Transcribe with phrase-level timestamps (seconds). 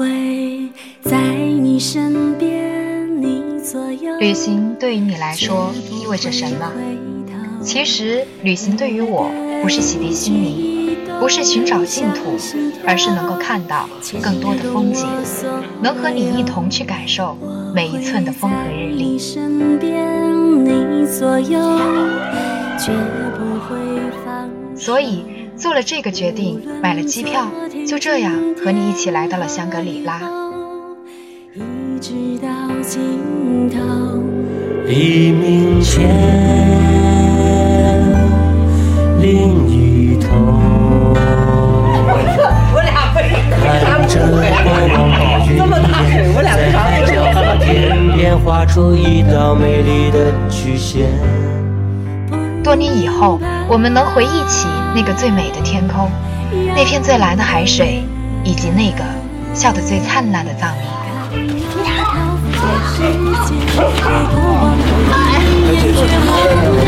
[0.00, 0.70] 会
[1.02, 4.16] 在你身边，你左右。
[4.18, 6.72] 旅行对于你来说意味着什么？
[7.62, 9.30] 其实，旅行对于我
[9.62, 12.34] 不是洗涤心灵，不是寻找净土，
[12.86, 13.86] 而是能够看到
[14.22, 15.06] 更多的风景，
[15.82, 17.36] 能和你一同去感受
[17.74, 19.18] 每一寸的风和日丽。
[24.74, 25.22] 所以
[25.60, 27.46] 做了这个决定，买了机票，
[27.86, 28.32] 就这样
[28.64, 30.22] 和你一起来到了香格里拉。
[34.86, 36.08] 黎明前。
[39.20, 40.30] 另一头，
[42.72, 44.14] 我俩背，看着
[44.64, 45.60] 过往的云
[46.08, 47.68] 烟，在海角和天
[48.16, 51.10] 边画出一道美丽的曲线。
[52.64, 53.38] 多年以后，
[53.70, 54.66] 我们能回忆起
[54.96, 56.10] 那个最美的天空，
[56.74, 58.02] 那片最蓝的海水，
[58.42, 59.04] 以及那个
[59.54, 60.82] 笑得最灿烂的藏民。
[66.50, 66.79] 腰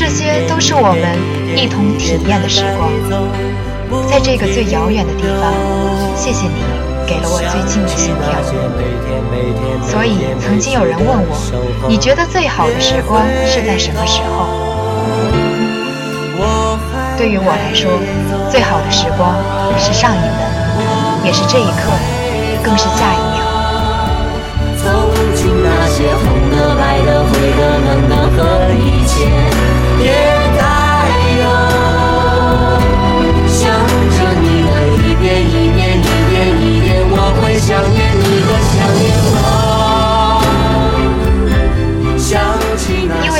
[0.00, 1.04] 这些都是我们
[1.54, 2.90] 一同体验的时光，
[4.08, 5.52] 在这个最遥远的地方，
[6.16, 6.54] 谢谢你。
[7.06, 8.40] 给了我最近的心跳，
[9.84, 11.36] 所以曾经有人问我，
[11.86, 14.48] 你觉得最好的时光是在什么时候？
[17.18, 17.90] 对于我来说，
[18.50, 19.36] 最好的时光
[19.78, 20.48] 是上一秒，
[21.26, 21.92] 也是这一刻，
[22.64, 23.49] 更是下一秒。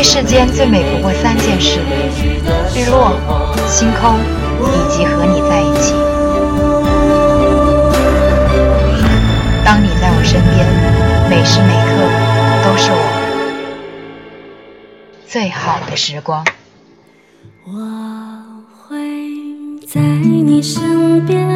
[0.01, 1.79] 为世间最美不过三件事：
[2.75, 3.13] 日落、
[3.69, 4.19] 星空，
[4.65, 5.93] 以及和你在一起。
[9.63, 10.67] 当你在我身边，
[11.29, 11.91] 每时每刻
[12.65, 12.97] 都是我
[15.29, 16.47] 最好的时光。
[17.67, 17.71] 我
[18.89, 18.97] 会
[19.87, 21.47] 在你身边，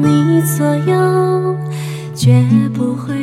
[0.00, 1.56] 你左右。
[2.14, 2.40] 绝
[2.72, 3.16] 不会，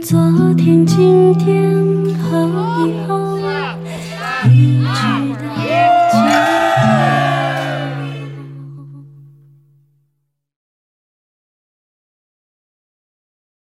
[0.00, 1.59] 昨天、今天。